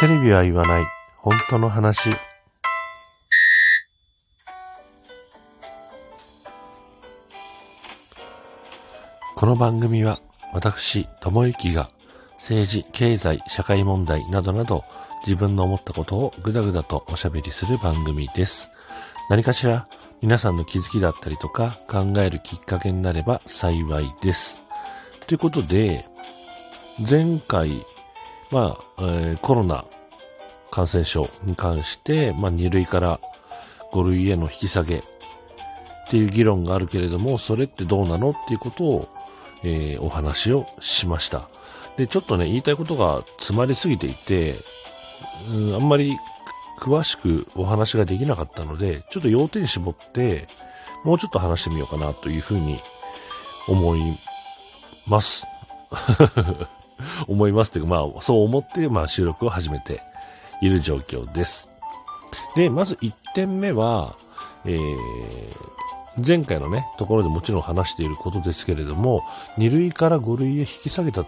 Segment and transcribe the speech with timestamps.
[0.00, 0.84] テレビは言わない
[1.16, 2.10] 本当の話。
[9.34, 10.20] この番組は
[10.52, 11.90] 私、ともゆきが
[12.34, 14.84] 政治、経済、社会問題などなど
[15.26, 18.70] 自分の思ったことをぐだぐだとおしゃべりする番組です。
[19.28, 19.88] 何かしら
[20.22, 24.64] 皆さんの気づきだったりとか考えるきっかけになれば幸いです。
[25.26, 26.04] ということで、
[26.98, 27.84] 前回、
[28.50, 29.84] まあ、えー、コロナ
[30.70, 33.20] 感染症に関して、まあ、2類から
[33.92, 35.02] 5類への引き下げっ
[36.10, 39.08] ていう議論があるけれども、それってどうなのっていうことを、
[39.62, 41.48] えー、お話をしました。
[41.96, 44.54] で、ちょっとね、言いたいことが詰まりすぎていて、
[45.50, 46.16] うん、あんまり
[46.78, 50.46] 詳しくお話ができなかったので、ちょっと要点絞って、
[51.04, 52.78] もうちょっと話してみようかなというふうに
[53.68, 54.00] 思い
[55.06, 55.44] ます。
[57.28, 60.02] 思いますというか、まあ、そう思って、まあ、収録を始めて
[60.60, 61.70] いる状況です。
[62.56, 64.16] で、まず1点目は、
[64.64, 64.96] えー、
[66.26, 69.22] 前回のね、ところでもちろん話していることですけれども、
[69.56, 71.24] 2類から5類へ引き下げた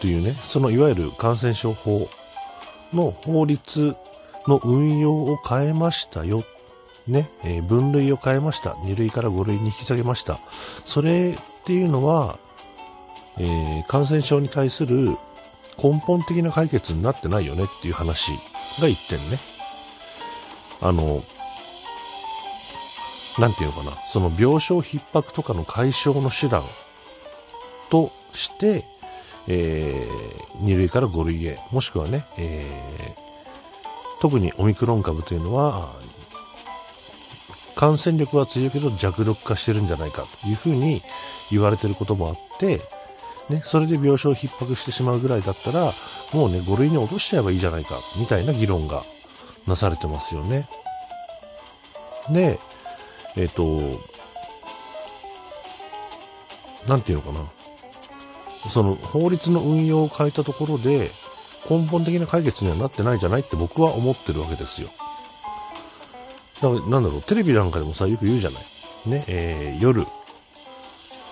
[0.00, 2.08] というね、そのいわゆる感染症法
[2.92, 3.94] の法律
[4.46, 6.44] の運用を変えましたよ。
[7.06, 8.70] ね、えー、分類を変えました。
[8.70, 10.38] 2類から5類に引き下げました。
[10.86, 12.38] それっていうのは、
[13.38, 15.16] えー、感染症に対する
[15.82, 18.32] 根本的な解決になってないよねっていう話
[18.80, 19.38] が1点ね。
[20.80, 21.24] あの、
[23.38, 26.62] なんていうのかな、その病床逼迫とかの解消の手段
[27.90, 28.84] として、
[29.48, 35.94] えー、2類から5類へ、もしくはね、えー、特にオミクロン株というのは、
[37.74, 41.02] 感染力は強いけど弱力化してるんじゃないかというふうに
[41.50, 42.80] 言われてることもあって、
[43.48, 45.92] ね、それで病床逼迫してしまうぐらいだったら、
[46.32, 49.04] もうね、5類に落としちゃえばいいじゃないか、みたいな議論が
[49.66, 50.68] なされてますよね。
[52.30, 52.58] で、
[53.36, 54.00] えっ、ー、と、
[56.88, 57.44] なんていうのかな。
[58.70, 61.10] その法律の運用を変えたところで、
[61.68, 64.88] 根本的な解決にはなってないじゃないって僕は思ってるわけですよ。
[66.62, 68.64] だからなんだろう、テレビなんかでもさ、よく言うじゃない。
[69.06, 70.06] ね、えー、夜、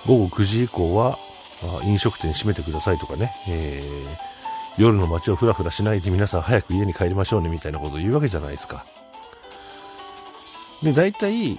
[0.06, 1.19] 午後9時以降は、
[1.65, 8.84] あ飲食店閉めてくださいとかね、えー、夜の街をふらふらしないで皆さん早く家に帰りましょうねみたいなことを言うわけじゃないですか。
[10.83, 11.59] で、大体、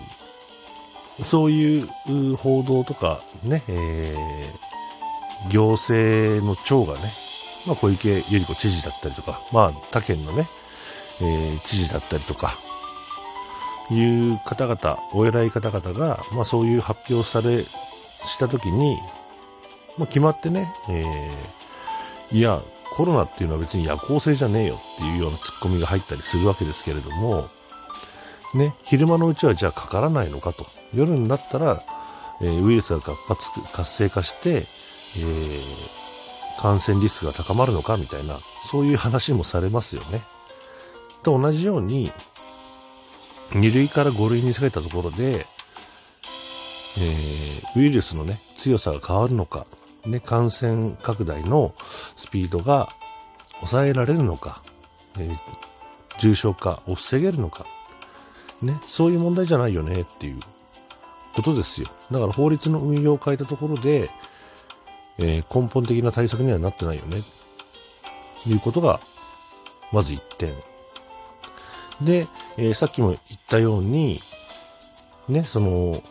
[1.22, 7.12] そういう報道とかね、えー、行政の長がね、
[7.66, 10.48] まあ、小池百合子知事だったりとか、まあ、他県のね、
[11.22, 12.58] えー、知事だったりとか、
[13.90, 17.66] いう方々、お偉い方々が、まあ、そういう発表され、
[18.26, 18.98] したときに、
[19.98, 22.62] まあ、決まってね、えー、いや、
[22.96, 27.50] コロナっていうのは別に夜行性じゃねえよっていうようなツッコミが入ったりするわけですけれども、
[28.54, 30.66] ね、昼間のうちはじゃあかからないのかと。
[30.94, 31.84] 夜になったら、
[32.40, 34.68] えー、ウイルスが活発、活性化して、
[35.18, 38.38] えー、感染リスクが高まるのかみたいな、
[38.70, 40.22] そういう話もされますよね。
[41.24, 42.12] と同じように、
[43.52, 45.48] 2類から5類に下げたところで、
[46.98, 49.66] えー、ウイルスのね、強さが変わるのか、
[50.06, 51.74] ね、感染拡大の
[52.16, 52.90] スピードが
[53.56, 54.62] 抑えられるのか、
[55.18, 55.38] えー、
[56.20, 57.66] 重症化を防げるのか、
[58.62, 60.40] ね、そういう問題じゃないよねっていう
[61.34, 61.88] ことですよ。
[62.12, 64.10] だから法律の運用を変えたところで、
[65.18, 67.22] えー、根本的な対策にはなってないよね。
[68.44, 69.00] ということが、
[69.92, 70.56] まず1点。
[72.02, 72.28] で、
[72.58, 74.20] えー、さっきも言ったように、
[75.30, 76.02] ね、その、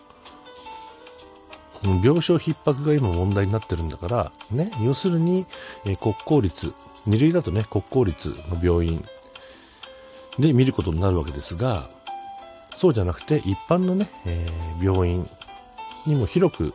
[1.84, 5.46] 病床逼迫が今問題になってるんだから、ね、要するに、
[5.84, 6.72] え、国公立、
[7.08, 9.04] 2類だとね、国公立の病院
[10.38, 11.90] で見ることになるわけですが、
[12.74, 15.28] そうじゃなくて一般のね、えー、病院
[16.06, 16.74] にも広く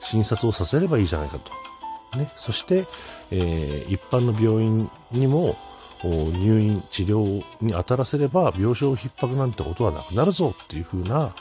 [0.00, 2.18] 診察をさせればいいじゃないかと。
[2.18, 2.86] ね、そして、
[3.30, 5.56] えー、一般の病院にも
[6.02, 11.34] 入院、治療に当たらせれば病床逼迫なんてことはなくなるぞっていう風な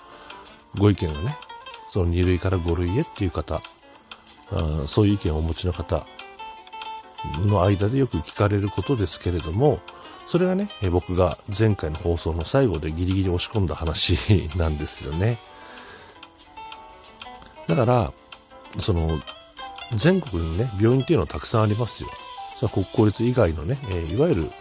[0.78, 1.38] ご意見がね、
[1.90, 3.62] その2類から5類へっていう方、
[4.52, 6.06] あそういう意見をお持ちの方
[7.46, 9.80] の間でよく聞かれることですけれども、
[10.28, 14.18] それがね、僕が前回の放送の最後でギリギリ押し込んだ話
[14.58, 15.38] なんですよね。
[17.68, 18.14] だから、
[18.80, 19.20] その、
[19.96, 22.10] 全国にね、病院っていうのはたくさんありますよ。
[22.60, 24.52] さあ、国公立以外のね、え、いわゆる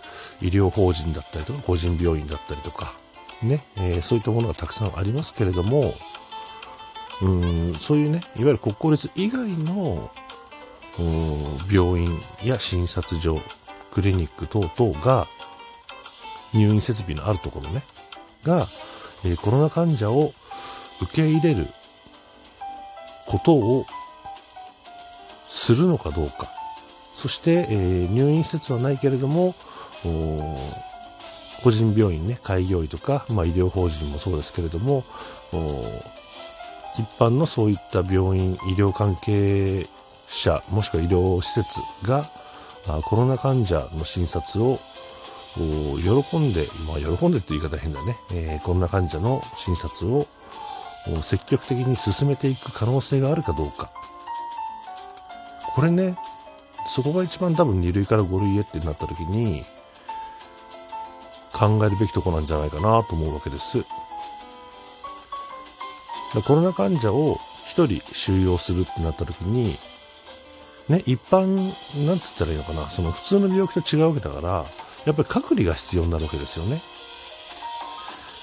[0.40, 2.94] 医療法人だったりとか、個人病院だったりとか、
[3.42, 5.94] ね、えー、そういったものがたくさんありますけれども、
[7.22, 10.10] うん、そういうね、いわゆる国公立以外の、
[11.70, 13.40] 病院や診察所、
[13.92, 15.26] クリニック等々が、
[16.52, 17.82] 入院設備のあるところね、
[18.42, 18.66] が、
[19.24, 20.32] えー、コロナ患者を
[21.02, 21.68] 受け入れる
[23.26, 23.86] ことを
[25.48, 26.52] するのかどうか。
[27.14, 29.54] そして、えー、入院施設はないけれども、
[31.62, 35.04] 個人病院ね、開業医とか、まあ、医療法人もそうですけれども、
[36.98, 39.86] 一般のそういった病院、医療関係
[40.28, 42.24] 者、もしくは医療施設が、
[43.04, 44.78] コロナ患者の診察を
[45.56, 50.26] 喜んで、まあ、喜んでって言い方変だね、えー、コロナ患者の診察を
[51.22, 53.90] 積極的に進めていく可能性があるかどうか。
[55.74, 56.16] これね、
[56.88, 59.62] そこが一番多分2類から5類へってなった時に、
[61.52, 63.84] 考えるべきとこなんじゃないかなと思うわけです。
[66.42, 67.38] コロナ患者を
[67.74, 69.76] 1人収容するってなった時に、
[70.88, 71.72] ね、一般、
[72.06, 74.64] なんつったらいいのかな、その普通の病気と違うわけだから、
[75.04, 76.82] やっぱり隔離が必要になるわけですよね。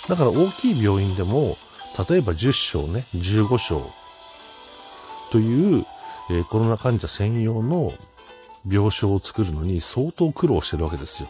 [0.10, 1.58] だから大きい病院でも、
[2.10, 3.90] 例えば10床ね、15床
[5.32, 5.86] という、
[6.30, 7.94] えー、コロナ患者専用の
[8.70, 11.30] 病床を作るのに相当苦労してるわけですよ。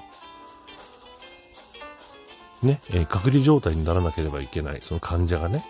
[2.63, 5.65] ね、えー、隔離状態にならなければいけない、その患者がね。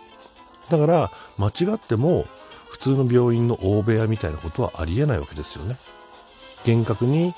[0.69, 2.25] だから、間違っても、
[2.69, 5.77] 普通の病院の大部屋みたいなことはありえないわけですよね。
[6.65, 7.33] 厳格に、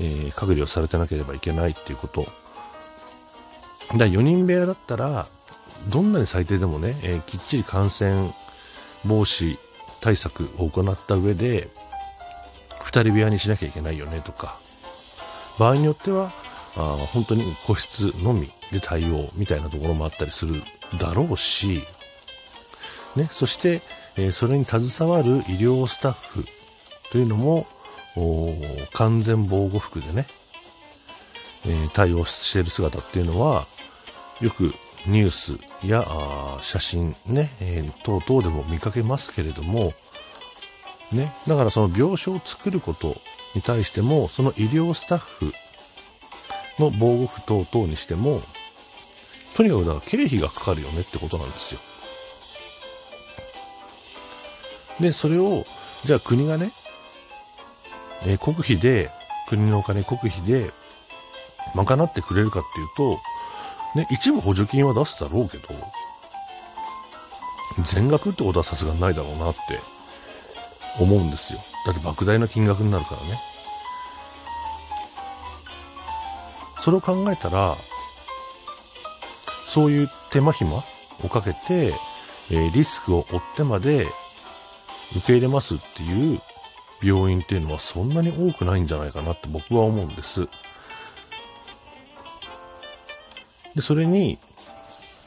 [0.00, 2.26] えー、隔離をされてなければいけないっていうこと。
[3.96, 5.26] だ4人部屋だったら、
[5.88, 8.32] どんなに最低でもね、えー、きっちり感染
[9.04, 9.58] 防止
[10.00, 11.68] 対策を行った上で、
[12.80, 14.58] 2人部屋にしなきゃいけないよねとか、
[15.58, 16.32] 場合によっては、
[16.76, 20.54] あ本当に個室のみで対応みたいなところもあったりする
[20.98, 21.82] だろうし、
[23.16, 23.82] ね、そして、
[24.16, 26.44] えー、それに携わる医療スタッフ
[27.10, 27.66] というのも、
[28.92, 30.26] 完全防護服でね、
[31.66, 33.66] えー、対応している姿っていうのは、
[34.40, 34.74] よく
[35.06, 36.06] ニュースや
[36.60, 39.92] 写真ね、えー、等々でも見かけますけれども、
[41.12, 43.16] ね、だからその病床を作ること
[43.54, 45.52] に対しても、その医療スタッフ
[46.78, 48.40] の防護服等々にしても、
[49.54, 51.80] とにかくだから経費がかかるよねってことなんですよ。
[55.02, 55.64] で、それを、
[56.04, 56.72] じゃあ国がね、
[58.24, 59.10] えー、国費で、
[59.48, 60.72] 国のお金、国費で、
[61.74, 63.20] 賄ってくれるかっていうと、
[63.98, 65.68] ね、一部補助金は出すだろうけど、
[67.84, 69.80] 全額ってことはさすがにないだろうなって
[71.00, 71.58] 思うんですよ。
[71.84, 73.40] だって莫大な金額になるからね。
[76.84, 77.76] それを考えたら、
[79.66, 80.84] そういう手間暇
[81.24, 81.94] をかけて、
[82.50, 84.06] えー、リスクを負ってまで
[85.16, 86.40] 受け入れますっていう
[87.02, 90.48] 病院っていうのはそんなに多くないんじゃないかなって僕は思うんです。
[93.74, 94.38] で、それに、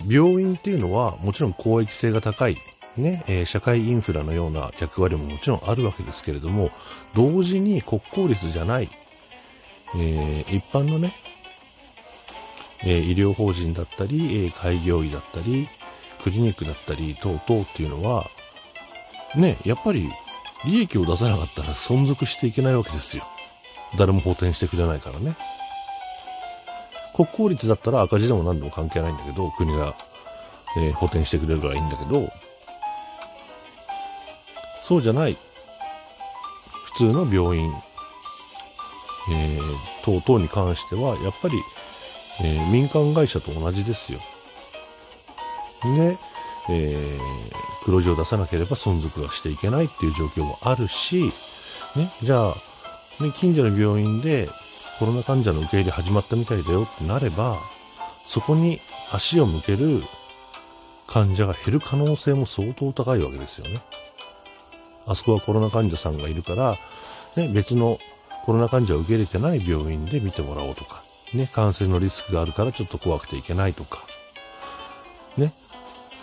[0.07, 2.57] 病院っていうのはもちろん公益性が高い、
[2.97, 6.69] ね、えー、社会インフラのような役割ももちろんあるわけですけれども、
[7.13, 8.89] 同時に国公立じゃない、
[9.95, 11.11] えー、一般のね、
[12.83, 15.67] えー、医療法人だったり、え開業医だったり、
[16.23, 18.29] クリニックだったり、等々っていうのは、
[19.35, 20.09] ね、やっぱり
[20.65, 23.23] 利益を出さなかったら存続していけないわけですよ。
[23.97, 25.35] 誰も補填してくれないからね。
[27.15, 29.95] 国公立だったら赤字でも何でも関係ないんだけど、国が、
[30.77, 32.29] えー、補填してくれるからいいんだけど、
[34.83, 35.37] そうじゃない、
[36.93, 37.73] 普通の病院、
[39.31, 41.55] えー、等々に関しては、やっぱり、
[42.41, 44.19] えー、民間会社と同じですよ。
[45.95, 46.17] で、
[46.69, 51.31] えー、黒字を出さなければ存続はしていけないっていう状況もあるし、
[51.95, 52.55] ね、じゃあ、
[53.23, 54.49] ね、近所の病院で
[54.99, 57.59] コロナ患者の受け入れ始まったみたいだよってなれば、
[58.27, 58.79] そこに
[59.11, 60.01] 足を向ける
[61.07, 63.81] 患者が減る可能性も相当高いわけですよね。
[65.07, 66.75] あそこはコロナ患者さんがいるから、
[67.35, 67.99] ね、別の
[68.45, 71.03] コロナ患者を受け入れてない病院で見てもらおうとか、
[71.33, 74.03] ね、感染のリスクがあるからちょっと怖くていけないとか、
[75.37, 75.53] ね、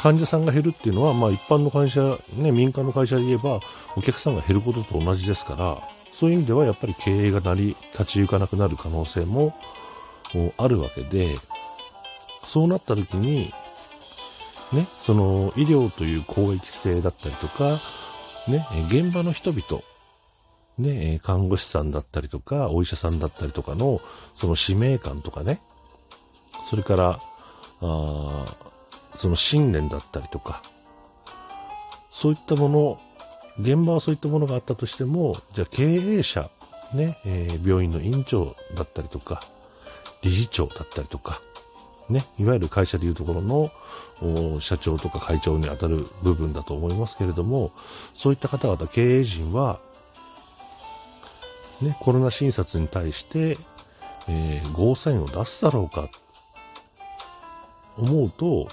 [0.02, 3.60] 患者さんが減るっていうのは、まあ一般の会社、ね、民間の会社で言えば、
[3.96, 5.80] お客さんが減ることと同じですから、
[6.12, 9.54] そういう意味ではやっぱり経営が成り立ち行かなくなる可能性も
[10.56, 11.36] あるわけで、
[12.44, 13.52] そうなった時に、
[14.72, 17.80] ね、その医療という公益性だったりとか、
[18.48, 19.84] ね、現場の人々、
[20.78, 24.00] ね、看護師さんだったりとか、お医者さんだったりとかの、
[24.34, 25.60] その使命感とかね、
[26.68, 27.20] それから、
[27.82, 28.44] あ
[29.18, 30.62] その信念だったりとか、
[32.10, 33.00] そういったもの、
[33.58, 36.50] 現場はそういったものがあったとしても、じゃあ経営者
[36.94, 39.42] ね、えー、病院の院長だったりとか、
[40.22, 41.40] 理事長だったりとか、
[42.08, 47.72] ね、いわゆる会社でいうところの社長とか会長に当たる部分だと思いますけれども、
[48.14, 49.80] そういった方々、経営陣は、
[51.80, 53.58] ね、コロナ診察に対して、
[54.28, 56.08] えー、ゴーサインを出すだろうか、
[57.98, 58.68] 思うと、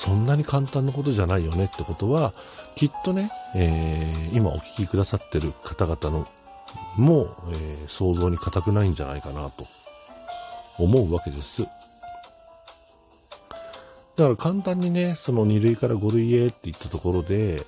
[0.00, 2.32] そんなに簡単なことじゃないよねってことは、
[2.74, 6.26] きっとね、えー、今お聞きくださってる方々の
[6.96, 9.66] も、えー、想像に難くないんじゃないかなと
[10.78, 11.64] 思うわけです。
[11.64, 11.68] だ
[14.16, 17.62] から簡単にね、その2類から5類へって言ったところで、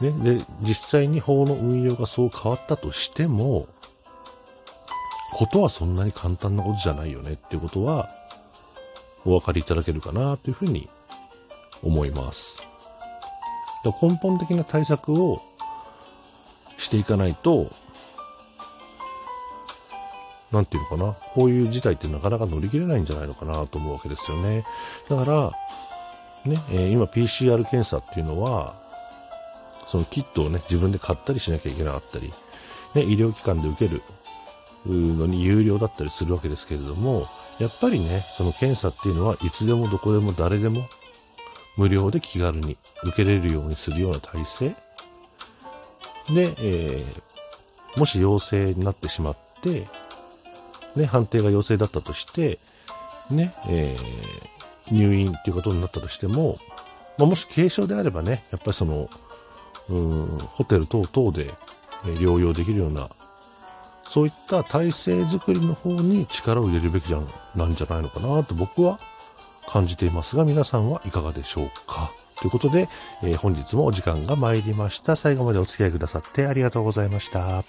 [0.00, 3.68] ね、で、実際に法の運用がそう変わったとしても、
[5.34, 8.08] ことはそんなに簡単なことじゃないよねっていうことは、
[9.24, 10.88] お分かりいただけるかなというふうに
[11.82, 12.66] 思います。
[14.02, 15.40] 根本的な対策を
[16.78, 17.70] していかないと、
[20.52, 24.64] なんていうのかな、こういう事態ってなかなか乗り切れないんじゃないのかなと思うわけですよね。
[25.08, 25.52] だから、
[26.44, 28.74] ね、え、今 PCR 検査っていうのは、
[29.86, 32.32] そのキットをね、自分で買ったりしなきゃいけなかったり、
[32.94, 34.02] ね、医療機関で受ける
[34.86, 37.24] のに有料だったりするわけですけれども、
[37.58, 40.88] やっぱりね、その検査っていうのはいつでもどこでも誰でも
[41.80, 44.68] 無料で気軽に受けれるようにするような体制。
[46.34, 49.88] で、えー、もし陽性になってしまって、
[50.94, 52.58] ね、判定が陽性だったとして、
[53.30, 56.58] ね、えー、入院っていうことになったとしても、
[57.16, 59.08] まあ、もし軽症であればね、やっぱりその、
[59.88, 61.54] うん、ホテル等々で
[62.18, 63.08] 療養できるような、
[64.04, 69.00] そういった体制づくりの方に力を入れるべきじゃんなんじゃないのかなと僕は
[69.70, 72.10] 感じていますが、皆さんはいかがでしょうか？
[72.40, 72.88] ということで、
[73.22, 75.14] えー、本日もお時間が参りました。
[75.14, 77.64] 最後までお付き合いくださってありがとうございました。